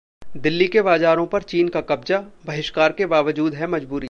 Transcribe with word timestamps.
दिल्ली 0.37 0.67
के 0.67 0.81
बाजारों 0.81 1.25
पर 1.27 1.41
चीन 1.41 1.67
का 1.67 1.81
कब्जा, 1.81 2.17
बहिष्कार 2.45 2.91
के 2.91 3.05
बावजूद 3.05 3.53
है 3.53 3.67
मजबूरी 3.67 3.99